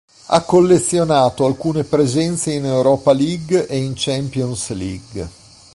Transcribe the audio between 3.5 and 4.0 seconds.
e in